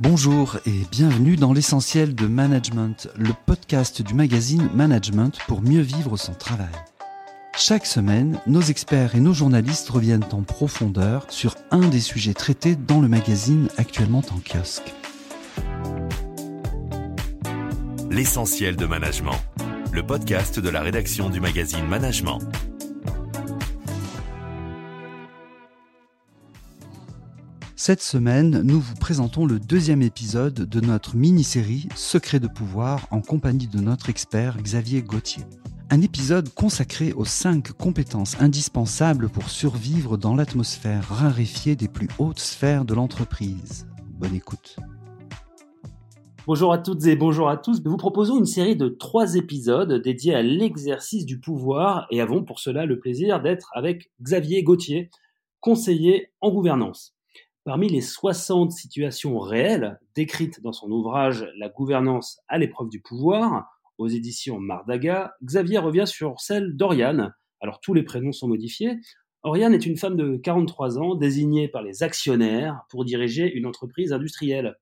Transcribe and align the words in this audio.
Bonjour 0.00 0.56
et 0.66 0.82
bienvenue 0.90 1.36
dans 1.36 1.52
l'essentiel 1.52 2.16
de 2.16 2.26
Management, 2.26 3.08
le 3.16 3.30
podcast 3.46 4.02
du 4.02 4.12
magazine 4.12 4.68
Management 4.74 5.38
pour 5.46 5.62
mieux 5.62 5.82
vivre 5.82 6.16
son 6.16 6.34
travail. 6.34 6.74
Chaque 7.56 7.86
semaine, 7.86 8.40
nos 8.48 8.60
experts 8.60 9.14
et 9.14 9.20
nos 9.20 9.32
journalistes 9.32 9.88
reviennent 9.88 10.24
en 10.32 10.42
profondeur 10.42 11.26
sur 11.28 11.54
un 11.70 11.86
des 11.86 12.00
sujets 12.00 12.34
traités 12.34 12.74
dans 12.74 13.00
le 13.00 13.06
magazine 13.06 13.68
actuellement 13.76 14.22
en 14.32 14.40
kiosque. 14.40 14.92
L'essentiel 18.10 18.74
de 18.74 18.86
Management, 18.86 19.38
le 19.92 20.04
podcast 20.04 20.58
de 20.58 20.68
la 20.70 20.80
rédaction 20.80 21.30
du 21.30 21.38
magazine 21.38 21.86
Management. 21.86 22.40
Cette 27.86 28.00
semaine, 28.00 28.62
nous 28.62 28.80
vous 28.80 28.94
présentons 28.94 29.44
le 29.44 29.60
deuxième 29.60 30.00
épisode 30.00 30.54
de 30.54 30.80
notre 30.80 31.16
mini-série 31.16 31.86
Secrets 31.94 32.40
de 32.40 32.48
pouvoir 32.48 33.06
en 33.10 33.20
compagnie 33.20 33.66
de 33.66 33.78
notre 33.78 34.08
expert 34.08 34.56
Xavier 34.56 35.02
Gauthier. 35.02 35.44
Un 35.90 36.00
épisode 36.00 36.48
consacré 36.48 37.12
aux 37.12 37.26
cinq 37.26 37.72
compétences 37.72 38.40
indispensables 38.40 39.28
pour 39.28 39.50
survivre 39.50 40.16
dans 40.16 40.34
l'atmosphère 40.34 41.06
raréfiée 41.10 41.76
des 41.76 41.88
plus 41.88 42.08
hautes 42.18 42.38
sphères 42.38 42.86
de 42.86 42.94
l'entreprise. 42.94 43.86
Bonne 44.18 44.34
écoute. 44.34 44.76
Bonjour 46.46 46.72
à 46.72 46.78
toutes 46.78 47.04
et 47.04 47.16
bonjour 47.16 47.50
à 47.50 47.58
tous. 47.58 47.84
Nous 47.84 47.90
vous 47.90 47.98
proposons 47.98 48.38
une 48.38 48.46
série 48.46 48.76
de 48.76 48.88
trois 48.88 49.34
épisodes 49.34 49.92
dédiés 50.02 50.34
à 50.34 50.40
l'exercice 50.40 51.26
du 51.26 51.38
pouvoir 51.38 52.06
et 52.10 52.22
avons 52.22 52.44
pour 52.44 52.60
cela 52.60 52.86
le 52.86 52.98
plaisir 52.98 53.42
d'être 53.42 53.68
avec 53.74 54.10
Xavier 54.22 54.62
Gauthier, 54.62 55.10
conseiller 55.60 56.30
en 56.40 56.50
gouvernance. 56.50 57.13
Parmi 57.64 57.88
les 57.88 58.02
60 58.02 58.72
situations 58.72 59.38
réelles 59.38 59.98
décrites 60.14 60.60
dans 60.60 60.74
son 60.74 60.90
ouvrage 60.90 61.46
La 61.56 61.70
gouvernance 61.70 62.42
à 62.46 62.58
l'épreuve 62.58 62.90
du 62.90 63.00
pouvoir, 63.00 63.80
aux 63.96 64.06
éditions 64.06 64.60
Mardaga, 64.60 65.34
Xavier 65.42 65.78
revient 65.78 66.06
sur 66.06 66.38
celle 66.40 66.76
d'Oriane. 66.76 67.32
Alors 67.62 67.80
tous 67.80 67.94
les 67.94 68.02
prénoms 68.02 68.32
sont 68.32 68.48
modifiés. 68.48 68.98
Oriane 69.44 69.72
est 69.72 69.86
une 69.86 69.96
femme 69.96 70.16
de 70.16 70.36
43 70.36 70.98
ans 70.98 71.14
désignée 71.14 71.68
par 71.68 71.82
les 71.82 72.02
actionnaires 72.02 72.82
pour 72.90 73.06
diriger 73.06 73.50
une 73.50 73.64
entreprise 73.64 74.12
industrielle. 74.12 74.76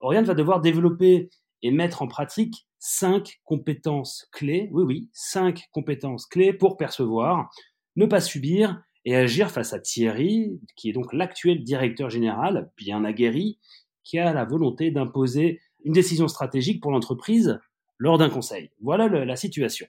Oriane 0.00 0.26
va 0.26 0.34
devoir 0.34 0.60
développer 0.60 1.30
et 1.62 1.70
mettre 1.70 2.02
en 2.02 2.06
pratique 2.06 2.66
cinq 2.78 3.40
compétences 3.44 4.28
clés, 4.30 4.68
oui 4.72 4.82
oui, 4.82 5.10
cinq 5.14 5.68
compétences 5.72 6.26
clés 6.26 6.52
pour 6.52 6.76
percevoir, 6.76 7.50
ne 7.96 8.04
pas 8.04 8.20
subir 8.20 8.78
et 9.04 9.16
agir 9.16 9.50
face 9.50 9.72
à 9.72 9.80
Thierry, 9.80 10.60
qui 10.76 10.90
est 10.90 10.92
donc 10.92 11.12
l'actuel 11.12 11.62
directeur 11.62 12.10
général, 12.10 12.70
bien 12.76 13.04
aguerri, 13.04 13.58
qui 14.04 14.18
a 14.18 14.32
la 14.32 14.44
volonté 14.44 14.90
d'imposer 14.90 15.60
une 15.84 15.92
décision 15.92 16.28
stratégique 16.28 16.82
pour 16.82 16.90
l'entreprise 16.90 17.58
lors 17.98 18.18
d'un 18.18 18.30
conseil. 18.30 18.70
Voilà 18.80 19.08
la 19.08 19.36
situation. 19.36 19.86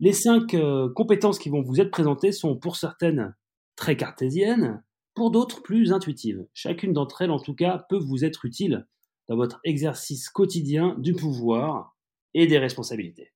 Les 0.00 0.12
cinq 0.12 0.54
euh, 0.54 0.92
compétences 0.92 1.38
qui 1.38 1.48
vont 1.48 1.62
vous 1.62 1.80
être 1.80 1.90
présentées 1.90 2.32
sont 2.32 2.56
pour 2.56 2.76
certaines 2.76 3.34
très 3.76 3.96
cartésiennes, 3.96 4.82
pour 5.14 5.30
d'autres 5.30 5.62
plus 5.62 5.92
intuitives. 5.92 6.46
Chacune 6.54 6.92
d'entre 6.92 7.22
elles, 7.22 7.30
en 7.30 7.38
tout 7.38 7.54
cas, 7.54 7.86
peut 7.88 7.98
vous 7.98 8.24
être 8.24 8.44
utile 8.44 8.86
dans 9.28 9.36
votre 9.36 9.60
exercice 9.64 10.28
quotidien 10.28 10.96
du 10.98 11.12
pouvoir 11.12 11.96
et 12.34 12.46
des 12.46 12.58
responsabilités. 12.58 13.32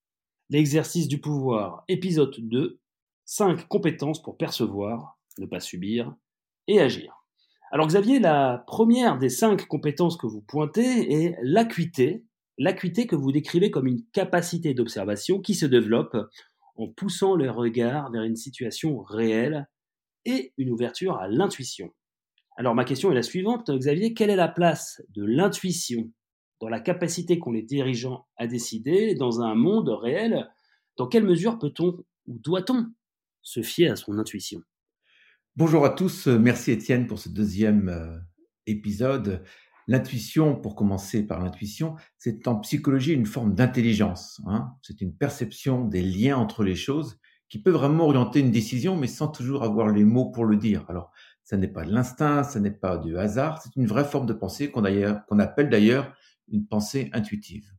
L'exercice 0.51 1.09
du 1.09 1.21
pouvoir, 1.21 1.85
épisode 1.89 2.35
2, 2.39 2.81
5 3.27 3.69
compétences 3.69 4.23
pour 4.23 4.37
percevoir, 4.37 5.19
ne 5.39 5.47
pas 5.47 5.61
subir 5.61 6.15
et 6.69 6.81
agir. 6.81 7.13
Alors 7.73 7.89
Xavier, 7.89 8.21
la 8.21 8.65
première 8.67 9.19
des 9.19 9.29
cinq 9.29 9.67
compétences 9.67 10.17
que 10.17 10.27
vous 10.27 10.41
pointez 10.41 11.13
est 11.13 11.37
l'acuité, 11.43 12.25
l'acuité 12.59 13.09
que 13.09 13.17
vous 13.17 13.33
décrivez 13.33 13.73
comme 13.73 13.89
une 13.89 14.05
capacité 14.13 14.73
d'observation 14.73 15.41
qui 15.41 15.55
se 15.55 15.67
développe 15.67 16.17
en 16.77 16.89
poussant 16.89 17.35
le 17.35 17.51
regard 17.51 18.11
vers 18.13 18.23
une 18.23 18.37
situation 18.37 19.01
réelle 19.03 19.69
et 20.25 20.53
une 20.59 20.71
ouverture 20.71 21.17
à 21.17 21.29
l'intuition. 21.29 21.93
Alors 22.57 22.75
ma 22.75 22.85
question 22.85 23.11
est 23.11 23.17
la 23.17 23.23
suivante, 23.23 23.71
Xavier, 23.71 24.15
quelle 24.15 24.31
est 24.31 24.37
la 24.37 24.49
place 24.49 25.03
de 25.15 25.25
l'intuition 25.25 26.11
dans 26.61 26.69
la 26.69 26.81
capacité 26.81 27.39
qu'ont 27.39 27.53
les 27.53 27.63
dirigeants 27.63 28.27
à 28.37 28.47
décider 28.47 29.15
dans 29.15 29.41
un 29.43 29.55
monde 29.55 29.89
réel? 29.89 30.49
Dans 30.97 31.09
quelle 31.09 31.25
mesure 31.25 31.59
peut-on 31.59 31.99
ou 32.27 32.39
doit-on 32.39 32.87
se 33.47 33.63
fier 33.63 33.93
à 33.93 33.97
son 33.97 34.19
intuition. 34.19 34.61
Bonjour 35.55 35.85
à 35.85 35.91
tous, 35.91 36.27
merci 36.27 36.73
Étienne 36.73 37.07
pour 37.07 37.21
ce 37.21 37.29
deuxième 37.29 37.89
euh, 37.89 38.19
épisode. 38.67 39.45
L'intuition, 39.87 40.57
pour 40.57 40.75
commencer 40.75 41.25
par 41.25 41.41
l'intuition, 41.41 41.95
c'est 42.19 42.49
en 42.49 42.57
psychologie 42.57 43.13
une 43.13 43.25
forme 43.25 43.55
d'intelligence. 43.55 44.41
Hein. 44.49 44.73
C'est 44.83 45.01
une 45.01 45.17
perception 45.17 45.85
des 45.85 46.03
liens 46.03 46.37
entre 46.37 46.65
les 46.65 46.75
choses 46.75 47.21
qui 47.49 47.63
peut 47.63 47.71
vraiment 47.71 48.07
orienter 48.07 48.41
une 48.41 48.51
décision, 48.51 48.97
mais 48.97 49.07
sans 49.07 49.29
toujours 49.29 49.63
avoir 49.63 49.91
les 49.91 50.03
mots 50.03 50.33
pour 50.33 50.45
le 50.45 50.57
dire. 50.57 50.85
Alors, 50.89 51.13
ça 51.45 51.57
n'est 51.57 51.69
pas 51.69 51.85
de 51.85 51.93
l'instinct, 51.93 52.43
ça 52.43 52.59
n'est 52.59 52.73
pas 52.73 52.99
du 52.99 53.17
hasard, 53.17 53.63
c'est 53.63 53.77
une 53.77 53.87
vraie 53.87 54.05
forme 54.05 54.27
de 54.27 54.33
pensée 54.33 54.73
qu'on 54.73 54.83
appelle 55.39 55.71
d'ailleurs 55.71 56.13
une 56.49 56.67
pensée 56.67 57.11
intuitive. 57.13 57.71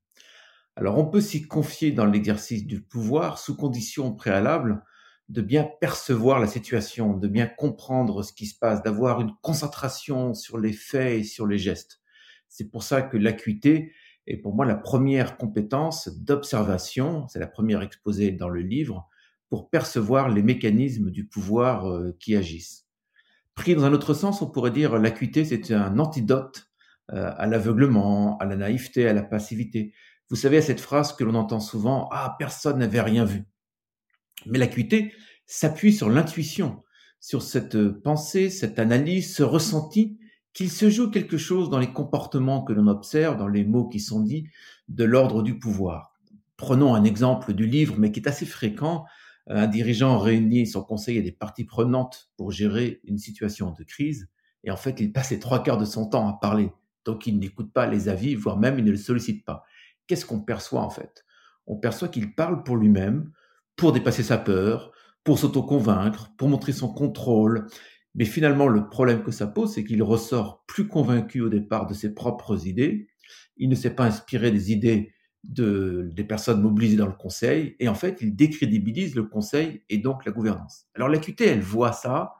Alors, 0.78 0.98
on 0.98 1.08
peut 1.08 1.20
s'y 1.20 1.46
confier 1.46 1.92
dans 1.92 2.06
l'exercice 2.06 2.66
du 2.66 2.82
pouvoir 2.82 3.38
sous 3.38 3.58
conditions 3.58 4.14
préalables 4.14 4.82
de 5.30 5.42
bien 5.42 5.70
percevoir 5.82 6.40
la 6.40 6.48
situation, 6.48 7.16
de 7.16 7.28
bien 7.28 7.48
comprendre 7.48 8.24
ce 8.24 8.32
qui 8.32 8.46
se 8.46 8.58
passe, 8.58 8.82
d'avoir 8.82 9.20
une 9.20 9.34
concentration 9.42 10.34
sur 10.34 10.58
les 10.58 10.74
faits 10.74 11.20
et 11.20 11.24
sur 11.24 11.48
les 11.48 11.58
gestes. 11.58 12.00
C'est 12.48 12.72
pour 12.72 12.84
ça 12.84 13.02
que 13.02 13.18
l'acuité 13.18 13.92
est 14.26 14.38
pour 14.38 14.56
moi 14.56 14.66
la 14.66 14.76
première 14.76 15.38
compétence 15.38 16.10
d'observation, 16.10 17.28
c'est 17.28 17.40
la 17.40 17.48
première 17.48 17.82
exposée 17.82 18.32
dans 18.32 18.50
le 18.50 18.62
livre, 18.62 19.08
pour 19.50 19.70
percevoir 19.70 20.30
les 20.30 20.44
mécanismes 20.44 21.10
du 21.10 21.26
pouvoir 21.26 21.90
euh, 21.90 22.16
qui 22.20 22.36
agissent. 22.36 22.88
Pris 23.56 23.76
dans 23.76 23.86
un 23.86 23.94
autre 23.94 24.14
sens, 24.14 24.42
on 24.42 24.50
pourrait 24.50 24.72
dire 24.72 24.98
l'acuité, 24.98 25.46
c'est 25.46 25.72
un 25.72 25.98
antidote 26.00 26.70
euh, 27.14 27.32
à 27.38 27.48
l'aveuglement, 27.48 28.38
à 28.40 28.46
la 28.46 28.58
naïveté, 28.58 29.08
à 29.08 29.14
la 29.14 29.24
passivité. 29.24 29.94
Vous 30.30 30.36
savez, 30.36 30.58
à 30.58 30.62
cette 30.62 30.82
phrase 30.82 31.14
que 31.14 31.24
l'on 31.24 31.36
entend 31.36 31.62
souvent, 31.62 32.10
ah, 32.12 32.36
personne 32.38 32.80
n'avait 32.80 33.02
rien 33.02 33.24
vu. 33.24 33.46
Mais 34.46 34.60
l'acuité 34.60 35.14
s'appuie 35.46 35.94
sur 35.94 36.10
l'intuition, 36.10 36.84
sur 37.20 37.42
cette 37.42 37.76
euh, 37.76 38.00
pensée, 38.04 38.50
cette 38.50 38.80
analyse, 38.80 39.34
ce 39.36 39.44
ressenti 39.44 40.18
qu'il 40.54 40.72
se 40.72 40.90
joue 40.90 41.12
quelque 41.12 41.38
chose 41.38 41.70
dans 41.70 41.80
les 41.80 41.92
comportements 41.94 42.64
que 42.64 42.74
l'on 42.74 42.88
observe, 42.88 43.38
dans 43.38 43.48
les 43.48 43.64
mots 43.64 43.88
qui 43.88 44.00
sont 44.00 44.22
dits, 44.22 44.48
de 44.88 45.04
l'ordre 45.04 45.44
du 45.44 45.60
pouvoir. 45.60 46.16
Prenons 46.58 46.96
un 46.96 47.04
exemple 47.04 47.54
du 47.54 47.68
livre, 47.68 47.96
mais 47.98 48.12
qui 48.12 48.20
est 48.20 48.28
assez 48.28 48.46
fréquent. 48.46 49.06
Un 49.46 49.68
dirigeant 49.68 50.18
réunit 50.18 50.66
son 50.66 50.84
conseil 50.84 51.18
et 51.18 51.22
des 51.22 51.32
parties 51.32 51.64
prenantes 51.64 52.32
pour 52.38 52.52
gérer 52.52 53.02
une 53.04 53.20
situation 53.20 53.72
de 53.72 53.84
crise, 53.84 54.30
et 54.64 54.72
en 54.72 54.78
fait, 54.78 55.00
il 55.00 55.14
passe 55.14 55.30
les 55.30 55.40
trois 55.40 55.64
quarts 55.64 55.78
de 55.78 55.86
son 55.86 56.10
temps 56.10 56.28
à 56.28 56.34
parler. 56.34 56.72
Donc, 57.06 57.28
il 57.28 57.40
n'écoute 57.40 57.72
pas 57.72 57.86
les 57.86 58.10
avis, 58.10 58.36
voire 58.36 58.58
même 58.58 58.80
il 58.80 58.86
ne 58.86 58.92
le 58.92 58.98
sollicite 58.98 59.46
pas. 59.46 59.64
Qu'est-ce 60.08 60.26
qu'on 60.26 60.42
perçoit 60.42 60.82
en 60.82 60.90
fait? 60.90 61.24
On 61.68 61.78
perçoit 61.78 62.08
qu'il 62.08 62.34
parle 62.34 62.64
pour 62.64 62.78
lui-même, 62.78 63.32
pour 63.78 63.94
dépasser 63.94 64.24
sa 64.24 64.38
peur, 64.38 64.92
pour 65.24 65.40
s'auto-convaincre, 65.40 66.32
pour 66.38 66.50
montrer 66.50 66.74
son 66.74 66.92
contrôle. 66.92 67.68
Mais 68.16 68.26
finalement, 68.26 68.68
le 68.68 68.90
problème 68.90 69.24
que 69.24 69.32
ça 69.32 69.48
pose, 69.48 69.74
c'est 69.74 69.84
qu'il 69.84 70.04
ressort 70.04 70.66
plus 70.68 70.88
convaincu 70.88 71.40
au 71.40 71.50
départ 71.50 71.86
de 71.86 71.94
ses 71.94 72.14
propres 72.14 72.68
idées. 72.68 73.08
Il 73.56 73.70
ne 73.70 73.76
s'est 73.76 73.96
pas 73.96 74.06
inspiré 74.06 74.52
des 74.52 74.72
idées 74.72 75.14
de, 75.44 76.10
des 76.14 76.24
personnes 76.24 76.62
mobilisées 76.62 76.98
dans 76.98 77.08
le 77.08 77.14
conseil. 77.14 77.76
Et 77.80 77.88
en 77.88 77.96
fait, 77.96 78.18
il 78.22 78.36
décrédibilise 78.36 79.16
le 79.16 79.24
conseil 79.24 79.84
et 79.90 80.00
donc 80.00 80.26
la 80.26 80.32
gouvernance. 80.32 80.88
Alors 80.96 81.10
l'acuité, 81.10 81.46
elle 81.46 81.62
voit 81.62 81.94
ça. 81.94 82.34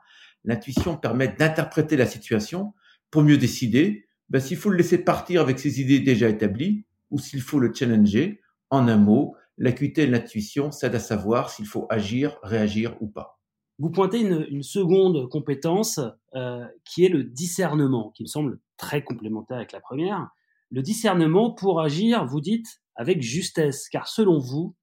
L'intuition 0.44 0.96
permet 0.96 1.28
d'interpréter 1.28 1.96
la 1.96 2.06
situation 2.06 2.74
pour 3.10 3.22
mieux 3.22 3.38
décider 3.38 4.06
ben, 4.28 4.40
s'il 4.40 4.56
faut 4.56 4.70
le 4.70 4.76
laisser 4.76 4.98
partir 4.98 5.40
avec 5.40 5.58
ses 5.58 5.80
idées 5.80 6.00
déjà 6.00 6.28
établies 6.28 6.84
ou 7.10 7.18
s'il 7.18 7.40
faut 7.40 7.60
le 7.60 7.72
challenger. 7.72 8.40
En 8.70 8.86
un 8.86 8.98
mot, 8.98 9.34
l'acuité 9.58 10.02
et 10.02 10.06
l'intuition 10.06 10.70
s'aident 10.70 10.94
à 10.94 11.00
savoir 11.00 11.50
s'il 11.50 11.66
faut 11.66 11.86
agir, 11.90 12.38
réagir 12.42 12.96
ou 13.00 13.08
pas. 13.08 13.40
Vous 13.78 13.90
pointez 13.90 14.20
une, 14.20 14.62
seconde 14.62 15.28
compétence 15.28 16.00
euh, 16.34 16.66
qui 16.84 17.04
est 17.04 17.08
le 17.08 17.22
discernement, 17.22 18.10
qui 18.10 18.22
me 18.22 18.28
semble 18.28 18.60
très 18.76 19.04
complémentaire 19.04 19.58
avec 19.58 19.72
la 19.72 19.80
première. 19.80 20.28
Le 20.70 20.82
discernement 20.82 21.52
pour 21.52 21.80
agir, 21.80 22.26
vous 22.26 22.40
dites, 22.40 22.80
avec 22.96 23.22
justesse, 23.22 23.88
car 23.88 24.08
selon 24.08 24.38
vous, 24.38 24.74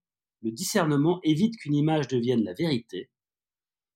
le 0.44 0.52
discernement 0.52 1.20
évite 1.24 1.58
qu'une 1.58 1.76
image 1.76 2.08
devienne 2.08 2.44
la 2.44 2.54
vérité, 2.54 3.10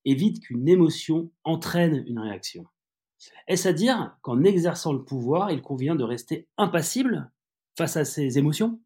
évite 0.03 0.41
qu'une 0.41 0.67
émotion 0.67 1.31
entraîne 1.43 2.03
une 2.07 2.19
réaction. 2.19 2.65
Est-ce 3.47 3.67
à 3.67 3.73
dire 3.73 4.17
qu'en 4.21 4.43
exerçant 4.43 4.93
le 4.93 5.03
pouvoir, 5.03 5.51
il 5.51 5.61
convient 5.61 5.95
de 5.95 6.03
rester 6.03 6.47
impassible 6.57 7.31
face 7.77 7.97
à 7.97 8.05
ses 8.05 8.37
émotions? 8.37 8.81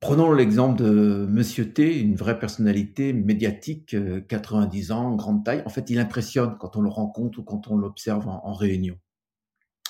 Prenons 0.00 0.32
l'exemple 0.32 0.80
de 0.80 1.26
Monsieur 1.28 1.72
T, 1.72 1.98
une 1.98 2.14
vraie 2.14 2.38
personnalité 2.38 3.12
médiatique, 3.12 3.96
90 4.28 4.90
euh, 4.90 4.94
ans, 4.94 5.16
grande 5.16 5.44
taille. 5.44 5.62
En 5.66 5.70
fait, 5.70 5.90
il 5.90 5.98
impressionne 5.98 6.56
quand 6.56 6.76
on 6.76 6.82
le 6.82 6.88
rencontre 6.88 7.40
ou 7.40 7.42
quand 7.42 7.66
on 7.66 7.76
l'observe 7.76 8.28
en, 8.28 8.52
réunion. 8.52 8.96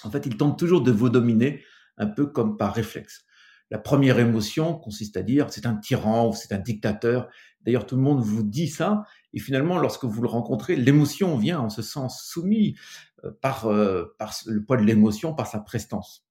En 0.05 0.11
fait, 0.11 0.25
ils 0.25 0.39
tentent 0.39 0.59
toujours 0.59 0.81
de 0.81 0.91
vous 0.91 1.11
dominer 1.11 1.63
un 1.99 2.07
peu 2.07 2.25
comme 2.25 2.57
par 2.57 2.73
réflexe. 2.73 3.27
La 3.71 3.79
première 3.79 4.19
émotion 4.19 4.79
consiste 4.79 5.19
à 5.19 5.23
dire 5.23 5.49
c'est 5.51 5.67
un 5.67 5.77
tyran 5.77 6.31
ou 6.31 6.33
c'est 6.33 6.55
un 6.55 6.59
dictateur. 6.59 7.29
D'ailleurs, 7.61 7.85
tout 7.85 7.97
le 7.97 8.03
monde 8.03 8.23
vous 8.23 8.43
dit 8.43 8.69
ça. 8.69 9.03
Et 9.35 9.41
finalement, 9.41 9.77
lorsque 9.77 10.05
vous 10.05 10.23
le 10.23 10.29
rencontrez, 10.29 10.75
l'émotion 10.75 11.37
vient, 11.37 11.61
on 11.61 11.69
se 11.69 11.83
sent 11.83 12.07
soumis 12.09 12.79
euh, 13.25 13.31
par, 13.43 13.67
euh, 13.67 14.17
par 14.19 14.33
le 14.47 14.65
poids 14.65 14.79
de 14.79 14.85
l'émotion, 14.85 15.35
par 15.35 15.49
sa 15.49 15.59
prestance. 15.59 16.27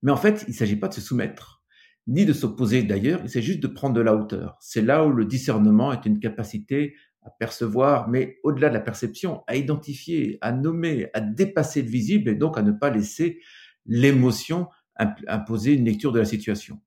Mais 0.00 0.10
en 0.10 0.16
fait, 0.16 0.44
il 0.48 0.52
ne 0.52 0.56
s'agit 0.56 0.76
pas 0.76 0.88
de 0.88 0.94
se 0.94 1.02
soumettre, 1.02 1.63
ni 2.06 2.26
de 2.26 2.32
s'opposer 2.32 2.82
d'ailleurs, 2.82 3.20
il 3.24 3.30
s'agit 3.30 3.46
juste 3.46 3.62
de 3.62 3.68
prendre 3.68 3.94
de 3.94 4.00
la 4.00 4.14
hauteur. 4.14 4.56
C'est 4.60 4.82
là 4.82 5.06
où 5.06 5.12
le 5.12 5.24
discernement 5.24 5.92
est 5.92 6.04
une 6.06 6.18
capacité 6.18 6.94
à 7.22 7.30
percevoir, 7.30 8.08
mais 8.08 8.38
au-delà 8.42 8.68
de 8.68 8.74
la 8.74 8.80
perception, 8.80 9.42
à 9.46 9.56
identifier, 9.56 10.38
à 10.42 10.52
nommer, 10.52 11.08
à 11.14 11.20
dépasser 11.20 11.82
le 11.82 11.88
visible 11.88 12.28
et 12.28 12.34
donc 12.34 12.58
à 12.58 12.62
ne 12.62 12.72
pas 12.72 12.90
laisser 12.90 13.40
l'émotion 13.86 14.68
imposer 14.96 15.72
une 15.72 15.86
lecture 15.86 16.12
de 16.12 16.18
la 16.18 16.24
situation. 16.24 16.80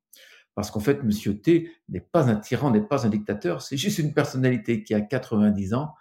Parce 0.56 0.72
qu'en 0.72 0.80
fait, 0.80 1.04
Monsieur 1.04 1.40
T 1.40 1.70
n'est 1.90 2.00
pas 2.00 2.30
un 2.30 2.36
tyran, 2.36 2.72
n'est 2.72 2.82
pas 2.82 3.06
un 3.06 3.10
dictateur, 3.10 3.62
c'est 3.62 3.78
juste 3.78 4.00
une 4.00 4.14
personnalité 4.14 4.84
qui 4.84 4.94
a 4.94 5.02
90 5.02 5.74
ans, 5.74 5.94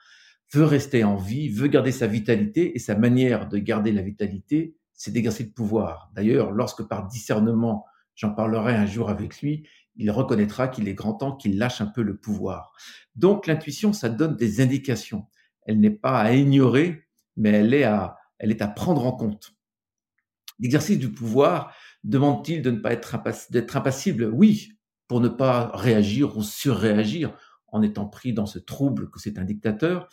veut 0.53 0.65
rester 0.65 1.05
en 1.05 1.17
vie, 1.17 1.49
veut 1.49 1.67
garder 1.69 1.93
sa 1.93 2.07
vitalité, 2.07 2.77
et 2.77 2.79
sa 2.79 2.97
manière 2.97 3.49
de 3.49 3.59
garder 3.59 3.93
la 3.93 4.03
vitalité, 4.03 4.77
c'est 4.95 5.11
d'exercer 5.11 5.45
le 5.45 5.51
pouvoir. 5.51 6.11
D'ailleurs, 6.15 6.53
lorsque 6.53 6.83
par 6.85 7.07
discernement, 7.07 7.85
j'en 8.17 8.33
parlerai 8.33 8.75
un 8.75 8.87
jour 8.87 9.09
avec 9.09 9.41
lui, 9.41 9.69
il 9.95 10.11
reconnaîtra 10.11 10.69
qu'il 10.69 10.89
est 10.89 10.95
grand 10.95 11.15
temps 11.15 11.37
qu'il 11.37 11.59
lâche 11.59 11.81
un 11.81 11.87
peu 11.87 12.03
le 12.03 12.17
pouvoir. 12.17 12.73
Donc 13.15 13.47
l'intuition, 13.47 13.93
ça 13.93 14.09
donne 14.09 14.37
des 14.37 14.61
indications. 14.61 15.27
Elle 15.63 15.81
n'est 15.81 15.91
pas 15.91 16.21
à 16.21 16.33
ignorer, 16.33 17.05
mais 17.37 17.51
elle 17.51 17.73
est 17.73 17.85
à, 17.85 18.19
elle 18.39 18.51
est 18.51 18.63
à 18.63 18.69
prendre 18.69 19.07
en 19.07 19.13
compte. 19.13 19.55
L'exercice 20.59 20.99
du 20.99 21.13
pouvoir 21.13 21.75
demande-t-il 22.05 22.63
de 22.63 22.71
ne 22.71 22.79
pas 22.79 22.93
être 22.93 23.19
d'être 23.51 23.77
impassible? 23.77 24.31
Oui, 24.33 24.73
pour 25.09 25.21
ne 25.21 25.29
pas 25.29 25.71
réagir 25.75 26.37
ou 26.37 26.43
surréagir 26.43 27.37
en 27.69 27.83
étant 27.83 28.07
pris 28.07 28.33
dans 28.33 28.47
ce 28.47 28.59
trouble 28.59 29.11
que 29.11 29.21
c'est 29.21 29.39
un 29.39 29.45
dictateur. 29.45 30.09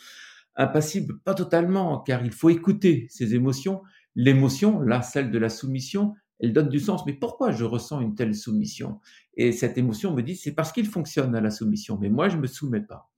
Impassible, 0.56 1.18
pas 1.20 1.34
totalement, 1.34 2.00
car 2.00 2.24
il 2.24 2.30
faut 2.30 2.50
écouter 2.50 3.06
ses 3.10 3.34
émotions. 3.34 3.82
L'émotion, 4.14 4.80
là, 4.80 5.02
celle 5.02 5.30
de 5.30 5.38
la 5.38 5.48
soumission, 5.48 6.14
elle 6.40 6.52
donne 6.52 6.68
du 6.68 6.80
sens. 6.80 7.04
Mais 7.06 7.12
pourquoi 7.12 7.50
je 7.50 7.64
ressens 7.64 8.00
une 8.00 8.14
telle 8.14 8.34
soumission? 8.34 9.00
Et 9.36 9.52
cette 9.52 9.78
émotion 9.78 10.14
me 10.14 10.22
dit, 10.22 10.36
c'est 10.36 10.52
parce 10.52 10.72
qu'il 10.72 10.86
fonctionne 10.86 11.34
à 11.34 11.40
la 11.40 11.50
soumission, 11.50 11.98
mais 12.00 12.08
moi, 12.08 12.28
je 12.28 12.36
me 12.36 12.46
soumets 12.46 12.80
pas. 12.80 13.10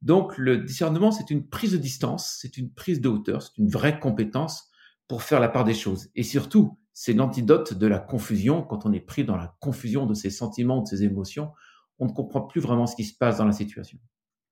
Donc, 0.00 0.36
le 0.36 0.58
discernement, 0.58 1.12
c'est 1.12 1.30
une 1.30 1.48
prise 1.48 1.72
de 1.72 1.78
distance, 1.78 2.38
c'est 2.40 2.56
une 2.56 2.72
prise 2.72 3.00
de 3.00 3.08
hauteur, 3.08 3.42
c'est 3.42 3.56
une 3.58 3.68
vraie 3.68 4.00
compétence 4.00 4.70
pour 5.06 5.22
faire 5.22 5.40
la 5.40 5.48
part 5.48 5.64
des 5.64 5.74
choses. 5.74 6.08
Et 6.14 6.22
surtout, 6.22 6.78
c'est 6.92 7.12
l'antidote 7.12 7.74
de 7.74 7.86
la 7.86 7.98
confusion. 7.98 8.62
Quand 8.62 8.84
on 8.86 8.92
est 8.92 9.00
pris 9.00 9.24
dans 9.24 9.36
la 9.36 9.54
confusion 9.60 10.06
de 10.06 10.14
ses 10.14 10.30
sentiments, 10.30 10.82
de 10.82 10.88
ses 10.88 11.04
émotions, 11.04 11.50
on 11.98 12.06
ne 12.06 12.12
comprend 12.12 12.42
plus 12.42 12.60
vraiment 12.60 12.86
ce 12.86 12.96
qui 12.96 13.04
se 13.04 13.16
passe 13.16 13.38
dans 13.38 13.44
la 13.44 13.52
situation. 13.52 13.98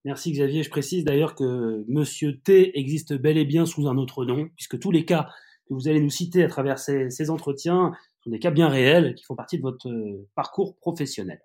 Merci 0.05 0.33
Xavier. 0.33 0.63
Je 0.63 0.71
précise 0.71 1.05
d'ailleurs 1.05 1.35
que 1.35 1.85
Monsieur 1.89 2.39
T 2.39 2.79
existe 2.79 3.15
bel 3.15 3.37
et 3.37 3.45
bien 3.45 3.67
sous 3.67 3.89
un 3.89 3.99
autre 3.99 4.25
nom, 4.25 4.49
puisque 4.57 4.79
tous 4.79 4.91
les 4.91 5.05
cas 5.05 5.29
que 5.69 5.75
vous 5.75 5.89
allez 5.89 6.01
nous 6.01 6.11
citer 6.11 6.43
à 6.43 6.49
travers 6.49 6.79
ces, 6.79 7.31
entretiens 7.31 7.93
sont 8.23 8.31
des 8.31 8.39
cas 8.39 8.51
bien 8.51 8.69
réels 8.69 9.15
qui 9.15 9.25
font 9.25 9.35
partie 9.35 9.57
de 9.57 9.63
votre 9.63 9.89
euh, 9.89 10.29
parcours 10.35 10.77
professionnel. 10.77 11.41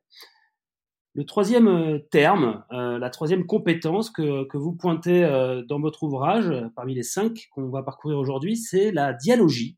Le 1.14 1.26
troisième 1.26 1.68
euh, 1.68 2.00
terme, 2.12 2.66
euh, 2.72 3.00
la 3.00 3.10
troisième 3.10 3.46
compétence 3.46 4.10
que, 4.10 4.46
que 4.46 4.58
vous 4.58 4.74
pointez 4.74 5.22
dans 5.68 5.80
votre 5.80 6.04
ouvrage, 6.04 6.54
parmi 6.76 6.94
les 6.94 7.04
cinq 7.04 7.48
qu'on 7.52 7.70
va 7.70 7.84
parcourir 7.84 8.18
aujourd'hui, 8.18 8.58
c'est 8.58 8.92
la 8.92 9.14
dialogie, 9.14 9.78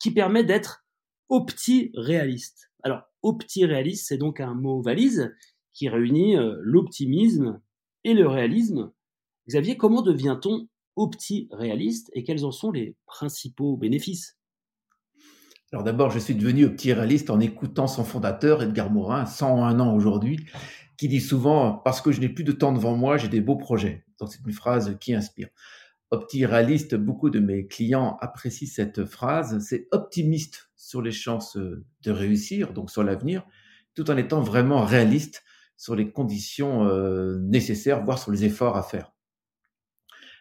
qui 0.00 0.10
permet 0.12 0.44
d'être 0.44 0.84
opti-réaliste. 1.28 2.70
Alors, 2.82 3.02
opti-réaliste, 3.22 4.06
c'est 4.08 4.18
donc 4.18 4.40
un 4.40 4.54
mot 4.54 4.82
valise 4.82 5.34
qui 5.72 5.88
réunit 5.88 6.36
l'optimisme 6.60 7.60
et 8.04 8.14
le 8.14 8.26
réalisme. 8.26 8.92
Xavier, 9.48 9.76
comment 9.76 10.02
devient-on 10.02 10.68
opti-réaliste 10.96 12.10
et 12.14 12.24
quels 12.24 12.44
en 12.44 12.50
sont 12.52 12.72
les 12.72 12.96
principaux 13.06 13.76
bénéfices? 13.76 14.36
Alors 15.72 15.82
d'abord, 15.82 16.10
je 16.10 16.20
suis 16.20 16.36
devenu 16.36 16.64
opti-réaliste 16.64 17.28
en 17.28 17.40
écoutant 17.40 17.88
son 17.88 18.04
fondateur, 18.04 18.62
Edgar 18.62 18.90
Morin, 18.90 19.26
101 19.26 19.80
ans 19.80 19.94
aujourd'hui, 19.94 20.46
qui 20.96 21.08
dit 21.08 21.20
souvent 21.20 21.72
«parce 21.84 22.00
que 22.00 22.12
je 22.12 22.20
n'ai 22.20 22.28
plus 22.28 22.44
de 22.44 22.52
temps 22.52 22.72
devant 22.72 22.96
moi, 22.96 23.16
j'ai 23.16 23.28
des 23.28 23.40
beaux 23.40 23.56
projets». 23.56 24.04
Donc 24.20 24.32
c'est 24.32 24.38
une 24.46 24.52
phrase 24.52 24.96
qui 25.00 25.12
inspire. 25.12 25.48
Opti-réaliste, 26.12 26.94
beaucoup 26.94 27.30
de 27.30 27.40
mes 27.40 27.66
clients 27.66 28.16
apprécient 28.20 28.68
cette 28.68 29.04
phrase. 29.06 29.58
C'est 29.58 29.88
optimiste 29.90 30.70
sur 30.76 31.02
les 31.02 31.10
chances 31.10 31.56
de 31.56 32.10
réussir, 32.12 32.72
donc 32.72 32.88
sur 32.88 33.02
l'avenir, 33.02 33.44
tout 33.96 34.08
en 34.08 34.16
étant 34.16 34.40
vraiment 34.40 34.84
réaliste 34.84 35.42
sur 35.76 35.96
les 35.96 36.12
conditions 36.12 36.86
euh, 36.86 37.40
nécessaires, 37.40 38.04
voire 38.04 38.20
sur 38.20 38.30
les 38.30 38.44
efforts 38.44 38.76
à 38.76 38.84
faire. 38.84 39.12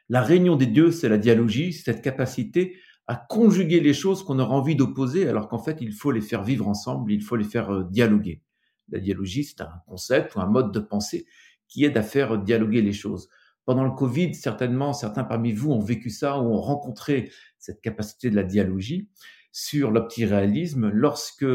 La 0.07 0.21
réunion 0.21 0.55
des 0.55 0.67
dieux, 0.67 0.91
c'est 0.91 1.09
la 1.09 1.17
dialogie, 1.17 1.73
cette 1.73 2.03
capacité 2.03 2.77
à 3.07 3.15
conjuguer 3.15 3.79
les 3.79 3.93
choses 3.93 4.23
qu'on 4.23 4.39
aura 4.39 4.55
envie 4.55 4.75
d'opposer, 4.75 5.27
alors 5.27 5.47
qu'en 5.47 5.59
fait, 5.59 5.77
il 5.81 5.93
faut 5.93 6.11
les 6.11 6.21
faire 6.21 6.43
vivre 6.43 6.67
ensemble, 6.67 7.11
il 7.11 7.21
faut 7.21 7.35
les 7.35 7.43
faire 7.43 7.71
euh, 7.71 7.83
dialoguer. 7.83 8.41
La 8.89 8.99
dialogie, 8.99 9.43
c'est 9.43 9.61
un 9.61 9.81
concept 9.87 10.35
ou 10.35 10.41
un 10.41 10.47
mode 10.47 10.71
de 10.71 10.79
pensée 10.79 11.25
qui 11.67 11.85
aide 11.85 11.97
à 11.97 12.03
faire 12.03 12.37
dialoguer 12.37 12.81
les 12.81 12.93
choses. 12.93 13.29
Pendant 13.65 13.83
le 13.83 13.91
Covid, 13.91 14.33
certainement, 14.35 14.93
certains 14.93 15.23
parmi 15.23 15.51
vous 15.51 15.71
ont 15.71 15.79
vécu 15.79 16.09
ça 16.09 16.39
ou 16.39 16.53
ont 16.53 16.61
rencontré 16.61 17.31
cette 17.57 17.81
capacité 17.81 18.29
de 18.29 18.35
la 18.35 18.43
dialogie 18.43 19.09
sur 19.51 19.89
l'optiréalisme 19.89 20.89
lorsque, 20.89 21.45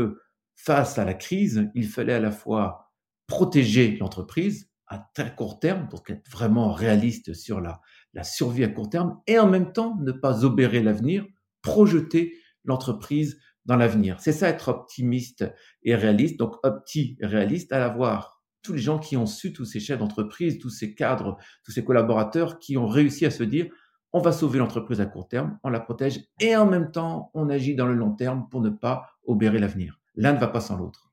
face 0.56 0.98
à 0.98 1.04
la 1.04 1.14
crise, 1.14 1.70
il 1.74 1.86
fallait 1.86 2.14
à 2.14 2.20
la 2.20 2.32
fois 2.32 2.92
protéger 3.26 3.96
l'entreprise 3.98 4.70
à 4.86 4.98
très 5.14 5.34
court 5.36 5.60
terme, 5.60 5.86
pour 5.88 6.02
être 6.08 6.28
vraiment 6.28 6.72
réaliste 6.72 7.32
sur 7.32 7.60
la, 7.60 7.80
la 8.12 8.24
survie 8.24 8.64
à 8.64 8.68
court 8.68 8.90
terme, 8.90 9.20
et 9.28 9.38
en 9.38 9.46
même 9.46 9.72
temps 9.72 9.96
ne 10.00 10.10
pas 10.10 10.44
obérer 10.44 10.82
l'avenir, 10.82 11.24
projeter 11.62 12.34
l'entreprise 12.64 13.40
dans 13.64 13.76
l'avenir. 13.76 14.16
C'est 14.20 14.32
ça 14.32 14.48
être 14.48 14.68
optimiste 14.68 15.44
et 15.82 15.94
réaliste. 15.94 16.38
Donc 16.38 16.56
opti-réaliste, 16.62 17.72
à 17.72 17.78
l'avoir 17.78 18.42
tous 18.62 18.74
les 18.74 18.78
gens 18.78 18.98
qui 18.98 19.16
ont 19.16 19.26
su, 19.26 19.52
tous 19.52 19.64
ces 19.64 19.80
chefs 19.80 19.98
d'entreprise, 19.98 20.58
tous 20.58 20.70
ces 20.70 20.94
cadres, 20.94 21.38
tous 21.64 21.72
ces 21.72 21.84
collaborateurs 21.84 22.58
qui 22.58 22.76
ont 22.76 22.86
réussi 22.86 23.26
à 23.26 23.30
se 23.30 23.42
dire 23.42 23.68
on 24.12 24.20
va 24.20 24.32
sauver 24.32 24.58
l'entreprise 24.58 25.00
à 25.00 25.06
court 25.06 25.28
terme, 25.28 25.58
on 25.62 25.70
la 25.70 25.78
protège 25.78 26.24
et 26.40 26.56
en 26.56 26.66
même 26.66 26.90
temps 26.90 27.30
on 27.32 27.48
agit 27.48 27.76
dans 27.76 27.86
le 27.86 27.94
long 27.94 28.12
terme 28.12 28.48
pour 28.50 28.60
ne 28.60 28.70
pas 28.70 29.06
obérer 29.24 29.58
l'avenir. 29.58 30.00
L'un 30.16 30.32
ne 30.32 30.40
va 30.40 30.48
pas 30.48 30.60
sans 30.60 30.76
l'autre 30.76 31.10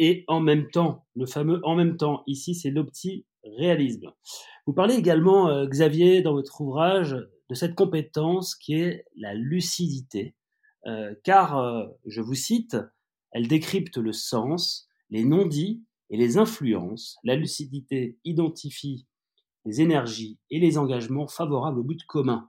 et 0.00 0.24
en 0.26 0.40
même 0.40 0.68
temps. 0.70 1.04
Le 1.14 1.26
fameux 1.26 1.60
en 1.62 1.76
même 1.76 1.96
temps, 1.96 2.24
ici, 2.26 2.56
c'est 2.56 2.70
l'opti-réalisme. 2.70 4.10
Vous 4.66 4.72
parlez 4.72 4.94
également, 4.94 5.48
euh, 5.50 5.66
Xavier, 5.66 6.22
dans 6.22 6.32
votre 6.32 6.60
ouvrage, 6.62 7.16
de 7.50 7.56
cette 7.56 7.74
compétence 7.74 8.54
qui 8.54 8.74
est 8.74 9.04
la 9.16 9.34
lucidité, 9.34 10.36
euh, 10.86 11.14
car, 11.24 11.58
euh, 11.58 11.84
je 12.06 12.20
vous 12.20 12.34
cite, 12.34 12.76
elle 13.32 13.48
décrypte 13.48 13.96
le 13.96 14.12
sens, 14.12 14.88
les 15.10 15.24
non-dits 15.24 15.82
et 16.10 16.16
les 16.16 16.38
influences. 16.38 17.18
La 17.24 17.34
lucidité 17.34 18.16
identifie 18.24 19.04
les 19.64 19.80
énergies 19.80 20.38
et 20.50 20.60
les 20.60 20.78
engagements 20.78 21.26
favorables 21.26 21.80
au 21.80 21.82
but 21.82 22.04
commun. 22.04 22.48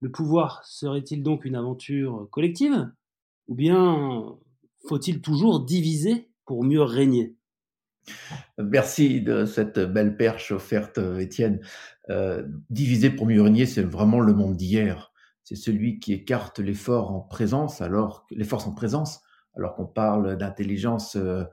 Le 0.00 0.10
pouvoir 0.12 0.64
serait-il 0.64 1.24
donc 1.24 1.44
une 1.44 1.56
aventure 1.56 2.28
collective? 2.30 2.90
Ou 3.48 3.56
bien 3.56 4.38
faut-il 4.88 5.20
toujours 5.20 5.64
diviser 5.64 6.30
pour 6.46 6.62
mieux 6.62 6.82
régner? 6.82 7.34
Merci 8.58 9.20
de 9.20 9.44
cette 9.44 9.78
belle 9.78 10.16
perche 10.16 10.52
offerte, 10.52 10.98
Étienne. 11.18 11.60
Euh, 12.10 12.42
diviser 12.70 13.10
pour 13.10 13.26
mieux 13.26 13.42
régner, 13.42 13.66
c'est 13.66 13.82
vraiment 13.82 14.20
le 14.20 14.32
monde 14.34 14.56
d'hier. 14.56 15.12
C'est 15.44 15.56
celui 15.56 15.98
qui 15.98 16.12
écarte 16.12 16.58
l'effort 16.58 17.12
en 17.12 17.20
présence, 17.20 17.80
alors 17.80 18.26
les 18.30 18.44
forces 18.44 18.66
en 18.66 18.74
présence, 18.74 19.20
alors 19.56 19.74
qu'on 19.74 19.86
parle 19.86 20.36
d'intelligence 20.36 21.16
euh, 21.16 21.44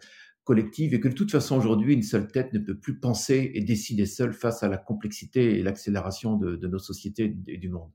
collective 0.44 0.94
et 0.94 1.00
que 1.00 1.08
de 1.08 1.14
toute 1.14 1.32
façon 1.32 1.58
aujourd'hui, 1.58 1.94
une 1.94 2.04
seule 2.04 2.28
tête 2.28 2.54
ne 2.54 2.60
peut 2.60 2.78
plus 2.78 3.00
penser 3.00 3.52
et 3.54 3.62
décider 3.62 4.06
seule 4.06 4.34
face 4.34 4.64
à 4.64 4.68
la 4.68 4.78
complexité 4.78 5.60
et 5.60 5.64
l'accélération 5.64 6.38
de, 6.38 6.56
de 6.56 6.68
nos 6.68 6.80
sociétés 6.80 7.36
et 7.48 7.58
du 7.58 7.70
monde. 7.70 7.92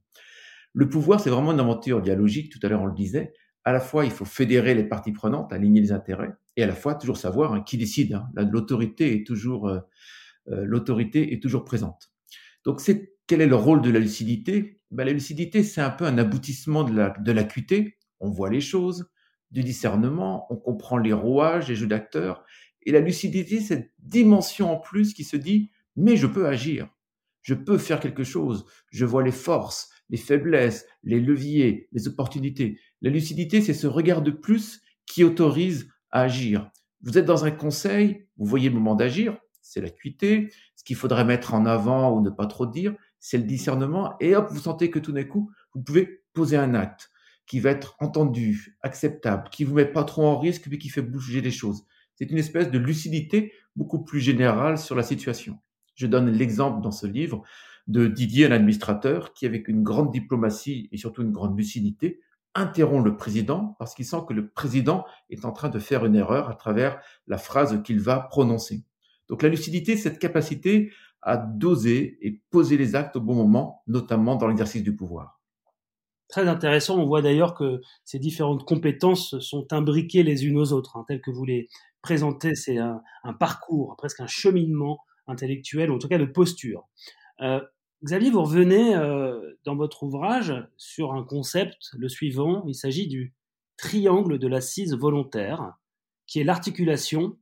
Le 0.73 0.88
pouvoir, 0.88 1.20
c'est 1.20 1.30
vraiment 1.30 1.52
une 1.52 1.61
aventure 1.61 2.02
dialogique. 2.02 2.52
Tout 2.52 2.58
à 2.64 2.68
l'heure, 2.68 2.82
on 2.82 2.87
le 2.87 2.94
disait 2.94 3.32
à 3.64 3.73
la 3.73 3.80
fois, 3.80 4.04
il 4.04 4.11
faut 4.11 4.25
fédérer 4.25 4.75
les 4.75 4.85
parties 4.85 5.12
prenantes, 5.12 5.52
aligner 5.52 5.80
les 5.80 5.92
intérêts, 5.92 6.33
et 6.56 6.62
à 6.62 6.66
la 6.66 6.75
fois 6.75 6.94
toujours 6.94 7.16
savoir 7.16 7.52
hein, 7.54 7.62
qui 7.62 7.78
décide. 7.78 8.14
Hein. 8.14 8.28
L'autorité 8.37 9.14
est 9.14 9.26
toujours 9.26 9.68
euh, 9.68 9.80
euh, 10.49 10.64
l'autorité 10.64 11.33
est 11.33 11.42
toujours 11.42 11.64
présente. 11.64 12.12
Donc, 12.64 12.80
c'est 12.80 13.14
quel 13.26 13.40
est 13.40 13.47
le 13.47 13.56
rôle 13.56 13.80
de 13.80 13.90
la 13.90 13.99
lucidité? 13.99 14.80
Ben, 14.90 15.04
La 15.04 15.12
lucidité, 15.12 15.62
c'est 15.62 15.80
un 15.80 15.90
peu 15.90 16.04
un 16.04 16.18
aboutissement 16.18 16.85
de 16.85 16.94
la 16.94 17.11
de 17.11 17.33
l'acuité. 17.33 17.99
On 18.21 18.30
voit 18.30 18.50
les 18.50 18.61
choses, 18.61 19.11
du 19.50 19.62
discernement, 19.62 20.47
on 20.50 20.56
comprend 20.56 20.99
les 20.99 21.12
rouages, 21.12 21.68
les 21.68 21.76
jeux 21.76 21.87
d'acteurs, 21.87 22.44
et 22.83 22.92
la 22.92 23.00
lucidité, 23.00 23.61
cette 23.61 23.92
dimension 23.99 24.73
en 24.73 24.76
plus 24.78 25.14
qui 25.14 25.25
se 25.25 25.37
dit 25.37 25.71
mais 25.97 26.16
je 26.16 26.26
peux 26.26 26.47
agir, 26.47 26.88
je 27.42 27.54
peux 27.54 27.78
faire 27.78 28.00
quelque 28.00 28.25
chose, 28.25 28.66
je 28.90 29.04
vois 29.04 29.23
les 29.23 29.33
forces, 29.33 29.90
les 30.11 30.16
faiblesses, 30.16 30.87
les 31.02 31.21
leviers, 31.21 31.88
les 31.92 32.09
opportunités. 32.09 32.80
La 33.04 33.11
lucidité, 33.11 33.61
c'est 33.61 33.75
ce 33.75 33.87
regard 33.87 34.23
de 34.23 34.30
plus 34.30 34.80
qui 35.04 35.25
autorise 35.25 35.90
à 36.11 36.23
agir. 36.23 36.70
Vous 37.02 37.18
êtes 37.18 37.26
dans 37.26 37.44
un 37.44 37.50
conseil, 37.50 38.26
vous 38.38 38.46
voyez 38.46 38.70
le 38.70 38.76
moment 38.76 38.94
d'agir, 38.94 39.37
c'est 39.61 39.82
l'acuité. 39.82 40.49
Ce 40.75 40.84
qu'il 40.84 40.96
faudrait 40.96 41.26
mettre 41.26 41.52
en 41.52 41.66
avant 41.66 42.16
ou 42.16 42.23
ne 42.23 42.30
pas 42.30 42.46
trop 42.46 42.64
dire, 42.64 42.94
c'est 43.20 43.37
le 43.37 43.44
discernement. 43.44 44.14
Et 44.20 44.34
hop, 44.34 44.49
vous 44.50 44.58
sentez 44.58 44.88
que 44.88 44.99
tout 44.99 45.12
d'un 45.12 45.25
coup, 45.25 45.50
vous 45.75 45.82
pouvez 45.82 46.23
poser 46.32 46.56
un 46.56 46.73
acte 46.73 47.11
qui 47.46 47.61
va 47.61 47.73
être 47.73 47.94
entendu, 48.00 48.78
acceptable, 48.80 49.50
qui 49.50 49.64
vous 49.64 49.75
met 49.75 49.84
pas 49.84 50.04
trop 50.04 50.25
en 50.25 50.38
risque, 50.38 50.66
mais 50.70 50.78
qui 50.78 50.88
fait 50.88 51.02
bouger 51.02 51.42
les 51.42 51.50
choses. 51.50 51.84
C'est 52.14 52.30
une 52.30 52.38
espèce 52.38 52.70
de 52.70 52.78
lucidité 52.78 53.52
beaucoup 53.76 54.02
plus 54.02 54.20
générale 54.20 54.78
sur 54.78 54.94
la 54.94 55.02
situation. 55.02 55.58
Je 55.94 56.06
donne 56.06 56.30
l'exemple 56.30 56.80
dans 56.80 56.90
ce 56.90 57.06
livre 57.06 57.42
de 57.87 58.06
Didier, 58.06 58.46
un 58.46 58.52
administrateur, 58.52 59.34
qui 59.34 59.44
avec 59.44 59.68
une 59.68 59.82
grande 59.82 60.11
diplomatie 60.11 60.88
et 60.90 60.96
surtout 60.96 61.20
une 61.20 61.32
grande 61.32 61.58
lucidité, 61.58 62.23
interrompt 62.54 63.04
le 63.04 63.16
président 63.16 63.76
parce 63.78 63.94
qu'il 63.94 64.04
sent 64.04 64.23
que 64.28 64.34
le 64.34 64.49
président 64.49 65.04
est 65.30 65.44
en 65.44 65.52
train 65.52 65.68
de 65.68 65.78
faire 65.78 66.04
une 66.04 66.14
erreur 66.14 66.49
à 66.49 66.54
travers 66.54 67.00
la 67.26 67.38
phrase 67.38 67.82
qu'il 67.82 68.00
va 68.00 68.20
prononcer. 68.20 68.84
Donc 69.28 69.42
la 69.42 69.49
lucidité, 69.49 69.96
cette 69.96 70.18
capacité 70.18 70.92
à 71.23 71.37
doser 71.37 72.18
et 72.20 72.42
poser 72.50 72.76
les 72.76 72.94
actes 72.94 73.16
au 73.16 73.20
bon 73.20 73.34
moment, 73.34 73.82
notamment 73.87 74.37
dans 74.37 74.46
l'exercice 74.46 74.82
du 74.82 74.94
pouvoir. 74.94 75.40
Très 76.28 76.49
intéressant. 76.49 76.99
On 76.99 77.06
voit 77.06 77.23
d'ailleurs 77.23 77.54
que 77.54 77.80
ces 78.04 78.18
différentes 78.18 78.64
compétences 78.64 79.38
sont 79.40 79.73
imbriquées 79.73 80.23
les 80.23 80.46
unes 80.46 80.58
aux 80.58 80.73
autres, 80.73 80.96
hein, 80.96 81.04
telles 81.08 81.20
que 81.20 81.30
vous 81.30 81.44
les 81.44 81.68
présentez. 82.02 82.54
C'est 82.54 82.78
un, 82.78 83.00
parcours, 83.38 83.94
presque 83.96 84.20
un 84.20 84.26
cheminement 84.26 84.99
intellectuel, 85.26 85.90
ou 85.90 85.94
en 85.94 85.99
tout 85.99 86.08
cas 86.08 86.18
de 86.18 86.26
posture. 86.26 86.87
Euh, 87.40 87.61
Xavier, 88.04 88.30
vous 88.30 88.42
revenez 88.42 88.94
euh, 88.94 89.54
dans 89.64 89.76
votre 89.76 90.02
ouvrage 90.02 90.52
sur 90.76 91.14
un 91.14 91.25
concept, 91.25 91.90
le 91.96 92.11
suivant. 92.11 92.62
Il 92.66 92.75
s'agit 92.75 93.08
du 93.08 93.32
triangle 93.78 94.38
de 94.38 94.46
l'assise 94.46 94.94
volontaire, 94.94 95.78
qui 96.26 96.38
est 96.38 96.44
l'articulation 96.44 97.38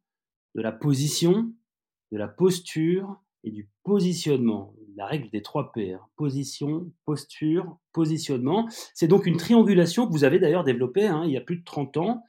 de 0.55 0.63
la 0.63 0.71
position, 0.71 1.53
de 2.13 2.17
la 2.17 2.29
posture 2.29 3.21
et 3.43 3.51
du 3.51 3.69
positionnement. 3.83 4.73
La 4.95 5.07
règle 5.07 5.31
des 5.31 5.43
trois 5.43 5.73
P. 5.73 5.95
Hein. 5.95 6.01
Position, 6.15 6.93
posture, 7.07 7.79
positionnement. 7.93 8.69
C'est 8.95 9.09
donc 9.09 9.27
une 9.27 9.39
triangulation 9.39 10.07
que 10.07 10.13
vous 10.13 10.23
avez 10.23 10.39
d'ailleurs 10.39 10.63
développée 10.63 11.09
hein, 11.09 11.25
il 11.25 11.33
y 11.33 11.37
a 11.37 11.41
plus 11.41 11.57
de 11.57 11.65
30 11.65 11.97
ans. 11.97 12.23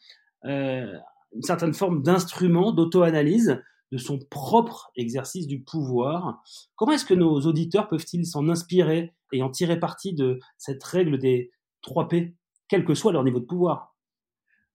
Euh, 0.45 0.91
une 1.35 1.43
certaine 1.43 1.75
forme 1.75 2.01
d'instrument 2.01 2.71
d'auto-analyse 2.71 3.61
de 3.93 4.00
son 4.00 4.17
propre 4.17 4.91
exercice 4.95 5.45
du 5.45 5.62
pouvoir. 5.62 6.41
Comment 6.75 6.93
est-ce 6.93 7.05
que 7.05 7.13
nos 7.13 7.41
auditeurs 7.41 7.88
peuvent-ils 7.88 8.25
s'en 8.25 8.50
inspirer 8.50 9.13
et 9.31 9.43
en 9.43 9.51
tirer 9.51 9.79
parti 9.79 10.15
de 10.15 10.39
cette 10.57 10.83
règle 10.83 11.19
des 11.19 11.51
3 11.83 12.07
P, 12.07 12.35
quel 12.67 12.85
que 12.85 12.95
soit 12.95 13.12
leur 13.12 13.23
niveau 13.23 13.39
de 13.39 13.45
pouvoir? 13.45 13.95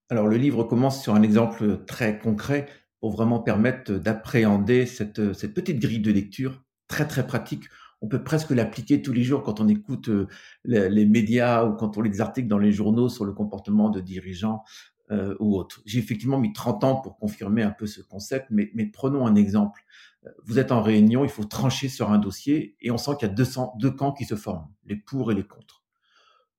Alors 0.08 0.28
le 0.28 0.36
livre 0.36 0.62
commence 0.62 1.02
sur 1.02 1.16
un 1.16 1.22
exemple 1.22 1.84
très 1.84 2.20
concret 2.20 2.68
pour 3.00 3.10
vraiment 3.10 3.40
permettre 3.40 3.92
d'appréhender 3.92 4.86
cette, 4.86 5.32
cette 5.32 5.52
petite 5.52 5.80
grille 5.80 5.98
de 5.98 6.12
lecture 6.12 6.62
très 6.86 7.08
très 7.08 7.26
pratique. 7.26 7.64
On 8.00 8.06
peut 8.06 8.22
presque 8.22 8.52
l'appliquer 8.52 9.02
tous 9.02 9.12
les 9.12 9.24
jours 9.24 9.42
quand 9.42 9.58
on 9.58 9.66
écoute 9.66 10.08
euh, 10.10 10.28
les, 10.64 10.88
les, 10.88 11.06
médias 11.06 11.64
ou 11.64 11.74
quand 11.74 11.98
on 11.98 12.02
lit 12.02 12.10
des 12.10 12.20
articles 12.20 12.46
dans 12.46 12.58
les 12.58 12.70
journaux 12.70 13.08
sur 13.08 13.24
le 13.24 13.32
comportement 13.32 13.90
de 13.90 14.00
dirigeants 14.00 14.62
euh, 15.10 15.34
ou 15.40 15.56
autre. 15.56 15.80
J'ai 15.86 15.98
effectivement 15.98 16.38
mis 16.38 16.52
30 16.52 16.84
ans 16.84 16.96
pour 16.96 17.16
confirmer 17.16 17.62
un 17.62 17.70
peu 17.70 17.86
ce 17.86 18.02
concept, 18.02 18.48
mais, 18.50 18.70
prenons 18.92 19.26
un 19.26 19.34
exemple. 19.36 19.82
Euh, 20.26 20.30
vous 20.44 20.58
êtes 20.58 20.70
en 20.70 20.82
réunion, 20.82 21.24
il 21.24 21.30
faut 21.30 21.44
trancher 21.44 21.88
sur 21.88 22.10
un 22.10 22.18
dossier 22.18 22.76
et 22.80 22.90
on 22.90 22.98
sent 22.98 23.12
qu'il 23.18 23.28
y 23.28 23.30
a 23.30 23.34
200, 23.34 23.74
deux 23.78 23.90
camps 23.90 24.12
qui 24.12 24.24
se 24.24 24.34
forment, 24.34 24.68
les 24.84 24.96
pour 24.96 25.32
et 25.32 25.34
les 25.34 25.46
contre. 25.46 25.82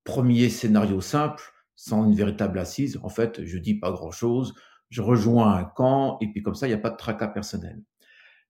Premier 0.03 0.49
scénario 0.49 0.99
simple, 0.99 1.43
sans 1.75 2.05
une 2.05 2.15
véritable 2.15 2.57
assise. 2.57 2.99
En 3.03 3.09
fait, 3.09 3.45
je 3.45 3.57
dis 3.57 3.75
pas 3.75 3.91
grand-chose, 3.91 4.55
je 4.89 5.01
rejoins 5.01 5.55
un 5.55 5.63
camp 5.63 6.17
et 6.19 6.31
puis 6.31 6.41
comme 6.41 6.55
ça, 6.55 6.65
il 6.67 6.71
n'y 6.71 6.75
a 6.75 6.79
pas 6.79 6.89
de 6.89 6.97
tracas 6.97 7.27
personnel. 7.27 7.83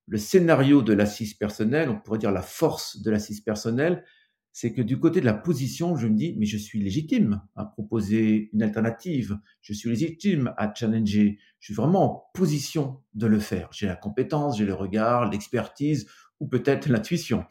Le 0.07 0.17
scénario 0.17 0.81
de 0.81 0.93
l'assise 0.93 1.33
personnelle, 1.33 1.89
on 1.89 1.99
pourrait 1.99 2.19
dire 2.19 2.31
la 2.31 2.41
force 2.41 3.01
de 3.01 3.11
l'assise 3.11 3.41
personnelle, 3.41 4.05
c'est 4.51 4.73
que 4.73 4.81
du 4.81 4.99
côté 4.99 5.21
de 5.21 5.25
la 5.25 5.33
position, 5.33 5.95
je 5.95 6.07
me 6.07 6.15
dis, 6.15 6.35
mais 6.37 6.45
je 6.45 6.57
suis 6.57 6.81
légitime 6.81 7.41
à 7.55 7.65
proposer 7.65 8.49
une 8.53 8.63
alternative, 8.63 9.37
je 9.61 9.73
suis 9.73 9.89
légitime 9.89 10.53
à 10.57 10.73
challenger, 10.73 11.39
je 11.59 11.65
suis 11.65 11.73
vraiment 11.73 12.03
en 12.03 12.29
position 12.33 13.01
de 13.13 13.27
le 13.27 13.39
faire. 13.39 13.69
J'ai 13.71 13.87
la 13.87 13.95
compétence, 13.95 14.57
j'ai 14.57 14.65
le 14.65 14.73
regard, 14.73 15.29
l'expertise 15.29 16.07
ou 16.39 16.47
peut-être 16.47 16.87
l'intuition. 16.89 17.45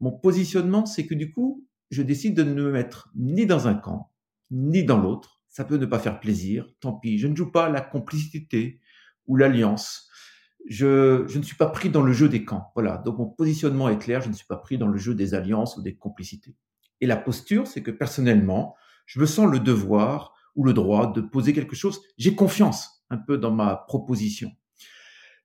Mon 0.00 0.12
positionnement, 0.12 0.86
c'est 0.86 1.06
que 1.06 1.14
du 1.14 1.32
coup, 1.32 1.66
je 1.90 2.02
décide 2.02 2.34
de 2.34 2.44
ne 2.44 2.54
me 2.54 2.70
mettre 2.70 3.10
ni 3.16 3.46
dans 3.46 3.66
un 3.66 3.74
camp, 3.74 4.12
ni 4.50 4.84
dans 4.84 5.00
l'autre. 5.00 5.42
Ça 5.48 5.64
peut 5.64 5.76
ne 5.76 5.86
pas 5.86 5.98
faire 5.98 6.20
plaisir, 6.20 6.68
tant 6.80 6.92
pis. 6.92 7.18
Je 7.18 7.26
ne 7.26 7.34
joue 7.34 7.50
pas 7.50 7.68
la 7.68 7.80
complicité 7.80 8.80
ou 9.26 9.36
l'alliance 9.36 10.07
je, 10.68 11.36
ne 11.36 11.42
suis 11.42 11.56
pas 11.56 11.66
pris 11.66 11.90
dans 11.90 12.02
le 12.02 12.12
jeu 12.12 12.28
des 12.28 12.44
camps. 12.44 12.70
Voilà. 12.74 12.98
Donc 12.98 13.18
mon 13.18 13.26
positionnement 13.26 13.88
est 13.88 13.98
clair, 13.98 14.20
je 14.20 14.28
ne 14.28 14.34
suis 14.34 14.46
pas 14.46 14.56
pris 14.56 14.78
dans 14.78 14.88
le 14.88 14.98
jeu 14.98 15.14
des 15.14 15.34
alliances 15.34 15.76
ou 15.76 15.82
des 15.82 15.96
complicités. 15.96 16.54
Et 17.00 17.06
la 17.06 17.16
posture, 17.16 17.66
c'est 17.66 17.82
que 17.82 17.90
personnellement, 17.90 18.76
je 19.06 19.20
me 19.20 19.26
sens 19.26 19.50
le 19.50 19.60
devoir 19.60 20.34
ou 20.56 20.64
le 20.64 20.72
droit 20.72 21.12
de 21.12 21.20
poser 21.20 21.52
quelque 21.52 21.76
chose. 21.76 22.00
J'ai 22.18 22.34
confiance 22.34 23.04
un 23.10 23.16
peu 23.16 23.38
dans 23.38 23.52
ma 23.52 23.76
proposition. 23.76 24.50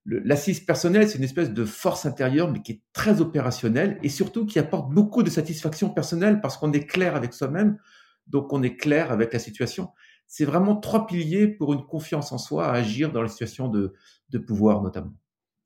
L'assise 0.05 0.59
personnelle, 0.59 1.07
c'est 1.07 1.17
une 1.17 1.23
espèce 1.23 1.51
de 1.51 1.63
force 1.63 2.05
intérieure, 2.05 2.51
mais 2.51 2.61
qui 2.61 2.73
est 2.73 2.81
très 2.91 3.21
opérationnelle 3.21 3.99
et 4.03 4.09
surtout 4.09 4.45
qui 4.45 4.59
apporte 4.59 4.91
beaucoup 4.91 5.23
de 5.23 5.29
satisfaction 5.29 5.89
personnelle 5.89 6.41
parce 6.41 6.57
qu'on 6.57 6.73
est 6.73 6.85
clair 6.85 7.15
avec 7.15 7.33
soi-même, 7.33 7.77
donc 8.27 8.51
on 8.51 8.63
est 8.63 8.75
clair 8.75 9.13
avec 9.13 9.31
la 9.31 9.39
situation 9.39 9.91
c'est 10.27 10.45
vraiment 10.45 10.75
trois 10.75 11.05
piliers 11.05 11.47
pour 11.47 11.73
une 11.73 11.85
confiance 11.85 12.31
en 12.31 12.37
soi 12.37 12.65
à 12.65 12.73
agir 12.73 13.11
dans 13.11 13.21
la 13.21 13.27
situation 13.27 13.67
de, 13.67 13.93
pouvoir 14.47 14.81
notamment. 14.81 15.13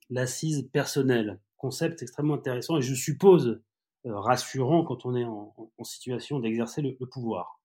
L'assise 0.10 0.70
personnelle, 0.74 1.40
concept 1.56 2.02
extrêmement 2.02 2.34
intéressant 2.34 2.78
et 2.78 2.82
je 2.82 2.94
suppose 2.94 3.62
euh, 4.06 4.20
rassurant 4.20 4.84
quand 4.84 5.06
on 5.06 5.16
est 5.16 5.24
en, 5.24 5.54
situation 5.84 6.40
d'exercer 6.40 6.82
le, 6.82 6.98
pouvoir. 7.10 7.62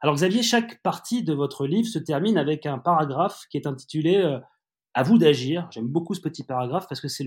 Alors 0.00 0.14
Xavier, 0.14 0.42
chaque 0.42 0.82
partie 0.82 1.22
de 1.22 1.34
votre 1.34 1.66
livre 1.66 1.88
se 1.88 1.98
termine 1.98 2.38
avec 2.38 2.64
un 2.64 2.78
paragraphe 2.78 3.44
qui 3.50 3.58
est 3.58 3.66
intitulé 3.66 4.16
euh, 4.16 4.38
À 4.94 5.02
vous 5.02 5.18
d'agir. 5.18 5.68
J'aime 5.70 5.88
beaucoup 5.88 6.14
ce 6.14 6.22
petit 6.22 6.42
paragraphe 6.42 6.86
parce 6.88 7.02
que 7.02 7.08
c'est 7.08 7.26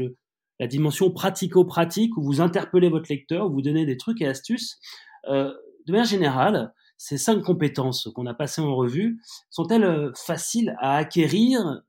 la 0.59 0.67
dimension 0.67 1.11
pratico-pratique 1.11 2.17
où 2.17 2.23
vous 2.23 2.41
interpellez 2.41 2.89
votre 2.89 3.11
lecteur, 3.11 3.45
où 3.45 3.53
vous 3.53 3.61
donnez 3.61 3.85
des 3.85 3.97
trucs 3.97 4.21
et 4.21 4.27
astuces. 4.27 4.79
Euh, 5.27 5.53
de 5.85 5.91
manière 5.91 6.07
générale, 6.07 6.73
ces 6.97 7.17
cinq 7.17 7.41
compétences 7.41 8.09
qu'on 8.13 8.25
a 8.25 8.33
passées 8.33 8.61
en 8.61 8.75
revue, 8.75 9.19
sont-elles 9.49 9.83
euh, 9.83 10.11
faciles 10.15 10.75
à 10.79 10.95
acquérir 10.95 11.83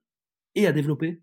et 0.54 0.66
à 0.66 0.72
développer? 0.72 1.22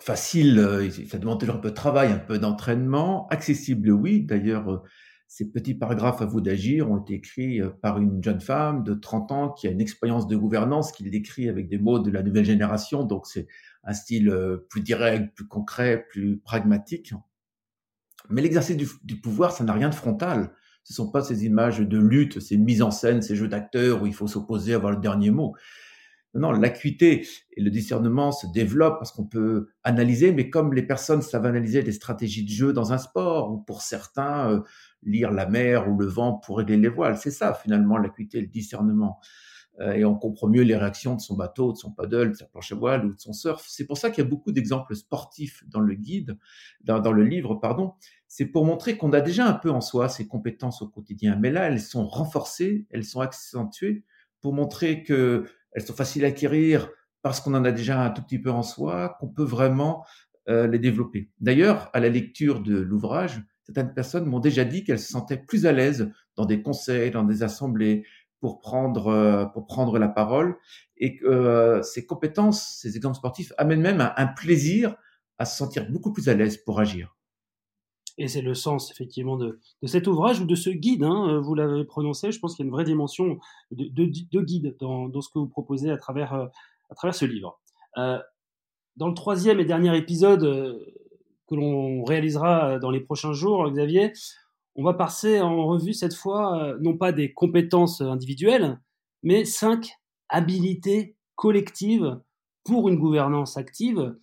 Facile, 0.00 0.58
euh, 0.58 0.90
ça 1.08 1.18
demande 1.18 1.40
toujours 1.40 1.56
un 1.56 1.60
peu 1.60 1.70
de 1.70 1.74
travail, 1.74 2.12
un 2.12 2.18
peu 2.18 2.38
d'entraînement. 2.38 3.26
Accessible, 3.28 3.90
oui. 3.90 4.22
D'ailleurs, 4.22 4.70
euh, 4.70 4.82
ces 5.28 5.50
petits 5.50 5.74
paragraphes 5.74 6.22
à 6.22 6.26
vous 6.26 6.40
d'agir 6.40 6.90
ont 6.90 6.98
été 6.98 7.14
écrits 7.14 7.60
par 7.82 7.98
une 7.98 8.22
jeune 8.22 8.40
femme 8.40 8.84
de 8.84 8.94
30 8.94 9.32
ans 9.32 9.50
qui 9.50 9.66
a 9.66 9.70
une 9.70 9.80
expérience 9.80 10.28
de 10.28 10.36
gouvernance, 10.36 10.92
qui 10.92 11.04
l'écrit 11.04 11.48
avec 11.48 11.68
des 11.68 11.78
mots 11.78 11.98
de 11.98 12.10
la 12.10 12.22
nouvelle 12.22 12.44
génération. 12.44 13.04
Donc, 13.04 13.26
c'est 13.26 13.48
un 13.82 13.92
style 13.92 14.32
plus 14.70 14.82
direct, 14.82 15.34
plus 15.34 15.48
concret, 15.48 16.06
plus 16.10 16.38
pragmatique. 16.38 17.12
Mais 18.30 18.40
l'exercice 18.40 18.76
du 18.76 19.20
pouvoir, 19.20 19.50
ça 19.50 19.64
n'a 19.64 19.72
rien 19.72 19.88
de 19.88 19.94
frontal 19.94 20.52
ce 20.86 20.92
sont 20.92 21.10
pas 21.10 21.20
ces 21.20 21.44
images 21.44 21.80
de 21.80 21.98
lutte, 21.98 22.38
ces 22.38 22.56
mises 22.56 22.80
en 22.80 22.92
scène, 22.92 23.20
ces 23.20 23.34
jeux 23.34 23.48
d'acteurs 23.48 24.02
où 24.02 24.06
il 24.06 24.14
faut 24.14 24.28
s'opposer, 24.28 24.72
avoir 24.72 24.92
le 24.92 25.00
dernier 25.00 25.30
mot. 25.30 25.56
Non, 26.32 26.52
l'acuité 26.52 27.26
et 27.56 27.60
le 27.60 27.70
discernement 27.70 28.30
se 28.30 28.46
développent 28.46 28.98
parce 29.00 29.10
qu'on 29.10 29.24
peut 29.24 29.70
analyser, 29.82 30.30
mais 30.30 30.48
comme 30.48 30.74
les 30.74 30.84
personnes 30.84 31.22
savent 31.22 31.46
analyser 31.46 31.82
des 31.82 31.90
stratégies 31.90 32.44
de 32.44 32.50
jeu 32.50 32.72
dans 32.72 32.92
un 32.92 32.98
sport, 32.98 33.50
ou 33.50 33.58
pour 33.58 33.82
certains, 33.82 34.52
euh, 34.52 34.60
lire 35.02 35.32
la 35.32 35.46
mer 35.46 35.90
ou 35.90 35.98
le 35.98 36.06
vent 36.06 36.34
pour 36.34 36.58
régler 36.58 36.76
les 36.76 36.88
voiles, 36.88 37.16
c'est 37.16 37.32
ça 37.32 37.52
finalement 37.52 37.98
l'acuité, 37.98 38.40
le 38.40 38.46
discernement. 38.46 39.18
Euh, 39.80 39.92
et 39.92 40.04
on 40.04 40.14
comprend 40.14 40.48
mieux 40.48 40.62
les 40.62 40.76
réactions 40.76 41.14
de 41.14 41.20
son 41.20 41.36
bateau, 41.36 41.72
de 41.72 41.76
son 41.76 41.90
paddle, 41.90 42.30
de 42.30 42.36
sa 42.36 42.46
planche 42.46 42.72
à 42.72 42.74
voile 42.74 43.04
ou 43.04 43.14
de 43.14 43.20
son 43.20 43.32
surf. 43.32 43.64
C'est 43.68 43.84
pour 43.84 43.98
ça 43.98 44.10
qu'il 44.10 44.24
y 44.24 44.26
a 44.26 44.30
beaucoup 44.30 44.52
d'exemples 44.52 44.94
sportifs 44.94 45.64
dans 45.68 45.80
le 45.80 45.94
guide, 45.94 46.38
dans, 46.82 47.12
le 47.12 47.24
livre, 47.24 47.56
pardon, 47.56 47.92
c'est 48.26 48.46
pour 48.46 48.64
montrer 48.64 48.96
qu'on 48.96 49.12
a 49.12 49.20
déjà 49.20 49.46
un 49.46 49.52
peu 49.52 49.70
en 49.70 49.80
soi 49.80 50.08
ces 50.08 50.26
compétences 50.26 50.82
au 50.82 50.88
quotidien. 50.88 51.36
Mais 51.36 51.50
là, 51.50 51.68
elles 51.68 51.80
sont 51.80 52.06
renforcées, 52.06 52.86
elles 52.90 53.04
sont 53.04 53.20
accentuées 53.20 54.04
pour 54.40 54.54
montrer 54.54 55.02
que 55.02 55.44
elles 55.72 55.82
sont 55.82 55.94
faciles 55.94 56.24
à 56.24 56.28
acquérir 56.28 56.88
parce 57.20 57.40
qu'on 57.40 57.54
en 57.54 57.64
a 57.64 57.72
déjà 57.72 58.02
un 58.02 58.10
tout 58.10 58.22
petit 58.22 58.38
peu 58.38 58.50
en 58.50 58.62
soi, 58.62 59.16
qu'on 59.20 59.28
peut 59.28 59.44
vraiment 59.44 60.06
euh, 60.48 60.66
les 60.68 60.78
développer. 60.78 61.28
D'ailleurs, 61.40 61.90
à 61.92 62.00
la 62.00 62.08
lecture 62.08 62.60
de 62.60 62.76
l'ouvrage, 62.76 63.42
certaines 63.64 63.92
personnes 63.92 64.26
m'ont 64.26 64.38
déjà 64.38 64.64
dit 64.64 64.84
qu'elles 64.84 65.00
se 65.00 65.10
sentaient 65.10 65.36
plus 65.36 65.66
à 65.66 65.72
l'aise 65.72 66.10
dans 66.36 66.46
des 66.46 66.62
conseils, 66.62 67.10
dans 67.10 67.24
des 67.24 67.42
assemblées, 67.42 68.04
pour 68.40 68.60
prendre 68.60 69.08
euh, 69.08 69.44
pour 69.46 69.66
prendre 69.66 69.98
la 69.98 70.08
parole, 70.08 70.56
et 70.96 71.16
que 71.16 71.26
euh, 71.26 71.82
ces 71.82 72.06
compétences, 72.06 72.78
ces 72.80 72.96
exemples 72.96 73.16
sportifs 73.16 73.52
amènent 73.58 73.80
même 73.80 74.12
un 74.16 74.26
plaisir 74.26 74.96
à 75.38 75.44
se 75.44 75.56
sentir 75.56 75.90
beaucoup 75.90 76.12
plus 76.12 76.28
à 76.28 76.34
l'aise 76.34 76.56
pour 76.58 76.80
agir. 76.80 77.16
Et 78.18 78.28
c'est 78.28 78.40
le 78.40 78.54
sens 78.54 78.90
effectivement 78.90 79.36
de, 79.36 79.60
cet 79.84 80.06
ouvrage 80.06 80.40
ou 80.40 80.46
de 80.46 80.54
ce 80.54 80.70
guide. 80.70 81.04
Hein, 81.04 81.38
vous 81.42 81.54
l'avez 81.54 81.84
prononcé. 81.84 82.32
Je 82.32 82.38
pense 82.38 82.54
qu'il 82.54 82.64
y 82.64 82.66
a 82.66 82.68
une 82.68 82.72
vraie 82.72 82.84
dimension 82.84 83.38
de, 83.70 84.40
guide 84.40 84.74
dans, 84.80 85.20
ce 85.20 85.28
que 85.28 85.38
vous 85.38 85.48
proposez 85.48 85.90
à 85.90 85.98
travers, 85.98 86.32
à 86.32 86.94
travers 86.94 87.14
ce 87.14 87.26
livre. 87.26 87.60
dans 87.94 89.08
le 89.08 89.12
troisième 89.12 89.60
et 89.60 89.66
dernier 89.66 89.94
épisode 89.98 90.40
que 91.46 91.54
l'on 91.54 92.04
réalisera 92.04 92.78
dans 92.78 92.90
les 92.90 93.00
prochains 93.00 93.34
jours, 93.34 93.70
Xavier, 93.70 94.12
on 94.76 94.84
va 94.84 94.94
passer 94.94 95.40
en 95.40 95.66
revue 95.66 95.94
cette 95.94 96.14
fois 96.14 96.74
non 96.80 96.96
pas 96.96 97.12
des 97.12 97.32
compétences 97.32 98.00
individuelles, 98.00 98.80
mais 99.22 99.44
cinq 99.44 99.90
habilités 100.28 101.16
collectives 101.34 102.20
pour 102.64 102.88
une 102.88 102.98
gouvernance 102.98 103.56
active. 103.56 104.16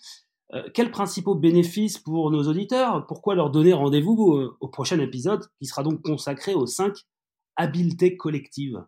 Euh, 0.53 0.69
quels 0.74 0.91
principaux 0.91 1.36
bénéfices 1.36 1.98
pour 1.98 2.29
nos 2.29 2.43
auditeurs? 2.48 3.07
Pourquoi 3.07 3.36
leur 3.36 3.50
donner 3.50 3.74
rendez-vous 3.74 4.33
euh, 4.33 4.57
au, 4.60 4.67
prochain 4.67 5.00
épisode 5.00 5.48
qui 5.60 5.65
sera 5.65 5.81
donc 5.81 6.01
consacré 6.03 6.53
aux 6.53 6.67
cinq 6.67 6.93
habiletés 7.55 8.17
collectives? 8.17 8.83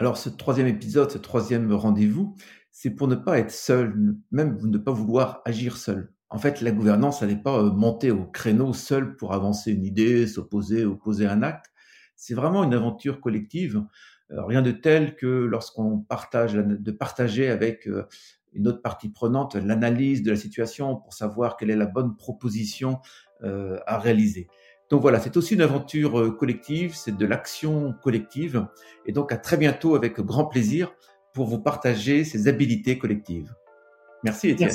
Alors 0.00 0.16
ce 0.16 0.30
troisième 0.30 0.66
épisode, 0.66 1.10
ce 1.10 1.18
troisième 1.18 1.72
rendez-vous, 1.72 2.34
c'est 2.72 2.90
pour 2.90 3.06
ne 3.06 3.14
pas 3.14 3.38
être 3.38 3.52
seul, 3.52 4.16
même 4.30 4.58
ne 4.62 4.78
pas 4.78 4.92
vouloir 4.92 5.42
agir 5.44 5.76
seul. 5.76 6.12
En 6.30 6.38
fait, 6.38 6.60
la 6.60 6.70
gouvernance, 6.70 7.22
elle 7.22 7.30
n'est 7.30 7.42
pas 7.42 7.58
euh, 7.58 7.70
montée 7.72 8.12
au 8.12 8.24
créneau 8.24 8.72
seul 8.72 9.16
pour 9.16 9.34
avancer 9.34 9.72
une 9.72 9.84
idée, 9.84 10.28
s'opposer, 10.28 10.84
opposer 10.84 11.26
un 11.26 11.42
acte. 11.42 11.66
C'est 12.14 12.34
vraiment 12.34 12.62
une 12.62 12.74
aventure 12.74 13.20
collective 13.20 13.82
euh, 14.32 14.44
rien 14.44 14.62
de 14.62 14.70
tel 14.70 15.16
que 15.16 15.26
lorsqu'on 15.26 15.98
partage, 15.98 16.52
de 16.54 16.90
partager 16.92 17.50
avec 17.50 17.88
euh, 17.88 18.06
une 18.52 18.68
autre 18.68 18.80
partie 18.80 19.08
prenante 19.08 19.56
l'analyse 19.56 20.22
de 20.22 20.30
la 20.30 20.36
situation 20.36 20.94
pour 20.94 21.14
savoir 21.14 21.56
quelle 21.56 21.70
est 21.70 21.76
la 21.76 21.86
bonne 21.86 22.16
proposition 22.16 23.00
à 23.42 23.98
réaliser. 23.98 24.48
Donc 24.90 25.00
voilà, 25.00 25.18
c'est 25.18 25.34
aussi 25.38 25.54
une 25.54 25.62
aventure 25.62 26.36
collective, 26.36 26.94
c'est 26.94 27.16
de 27.16 27.24
l'action 27.24 27.94
collective. 28.02 28.66
Et 29.06 29.12
donc 29.12 29.32
à 29.32 29.38
très 29.38 29.56
bientôt 29.56 29.94
avec 29.94 30.20
grand 30.20 30.44
plaisir 30.44 30.92
pour 31.32 31.46
vous 31.46 31.58
partager 31.58 32.24
ces 32.24 32.48
habilités 32.48 32.98
collectives. 32.98 33.54
Merci 34.24 34.50
Étienne. 34.50 34.68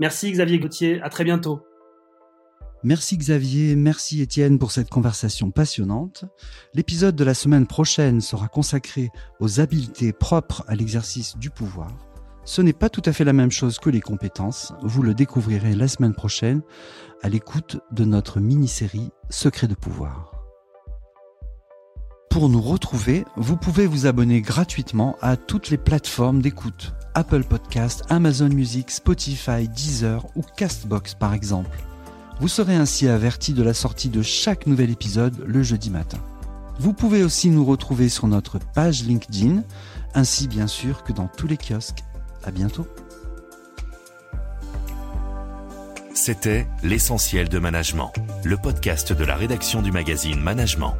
Merci 0.00 0.30
Xavier 0.30 0.58
Gauthier, 0.58 1.00
à 1.02 1.08
très 1.08 1.24
bientôt. 1.24 1.60
Merci 2.84 3.18
Xavier, 3.18 3.74
merci 3.74 4.22
Étienne 4.22 4.60
pour 4.60 4.70
cette 4.70 4.88
conversation 4.88 5.50
passionnante. 5.50 6.24
L'épisode 6.74 7.16
de 7.16 7.24
la 7.24 7.34
semaine 7.34 7.66
prochaine 7.66 8.20
sera 8.20 8.46
consacré 8.46 9.10
aux 9.40 9.58
habiletés 9.58 10.12
propres 10.12 10.64
à 10.68 10.76
l'exercice 10.76 11.36
du 11.36 11.50
pouvoir. 11.50 11.90
Ce 12.44 12.62
n'est 12.62 12.72
pas 12.72 12.88
tout 12.88 13.02
à 13.04 13.12
fait 13.12 13.24
la 13.24 13.32
même 13.32 13.50
chose 13.50 13.78
que 13.78 13.90
les 13.90 14.00
compétences, 14.00 14.72
vous 14.82 15.02
le 15.02 15.12
découvrirez 15.12 15.74
la 15.74 15.88
semaine 15.88 16.14
prochaine 16.14 16.62
à 17.20 17.28
l'écoute 17.28 17.78
de 17.90 18.04
notre 18.04 18.38
mini-série 18.38 19.10
Secrets 19.28 19.66
de 19.66 19.74
pouvoir. 19.74 20.32
Pour 22.30 22.48
nous 22.48 22.62
retrouver, 22.62 23.24
vous 23.36 23.56
pouvez 23.56 23.88
vous 23.88 24.06
abonner 24.06 24.40
gratuitement 24.40 25.16
à 25.20 25.36
toutes 25.36 25.70
les 25.70 25.78
plateformes 25.78 26.40
d'écoute, 26.40 26.94
Apple 27.18 27.42
Podcast, 27.42 28.04
Amazon 28.10 28.48
Music, 28.48 28.92
Spotify, 28.92 29.66
Deezer 29.66 30.24
ou 30.36 30.42
Castbox 30.56 31.14
par 31.14 31.34
exemple. 31.34 31.76
Vous 32.38 32.46
serez 32.46 32.76
ainsi 32.76 33.08
averti 33.08 33.54
de 33.54 33.64
la 33.64 33.74
sortie 33.74 34.08
de 34.08 34.22
chaque 34.22 34.68
nouvel 34.68 34.90
épisode 34.90 35.34
le 35.44 35.64
jeudi 35.64 35.90
matin. 35.90 36.18
Vous 36.78 36.92
pouvez 36.92 37.24
aussi 37.24 37.50
nous 37.50 37.64
retrouver 37.64 38.08
sur 38.08 38.28
notre 38.28 38.60
page 38.60 39.02
LinkedIn, 39.02 39.64
ainsi 40.14 40.46
bien 40.46 40.68
sûr 40.68 41.02
que 41.02 41.12
dans 41.12 41.26
tous 41.26 41.48
les 41.48 41.56
kiosques. 41.56 42.04
À 42.44 42.52
bientôt. 42.52 42.86
C'était 46.14 46.68
L'essentiel 46.84 47.48
de 47.48 47.58
management, 47.58 48.12
le 48.44 48.56
podcast 48.56 49.12
de 49.12 49.24
la 49.24 49.34
rédaction 49.34 49.82
du 49.82 49.90
magazine 49.90 50.40
Management. 50.40 50.94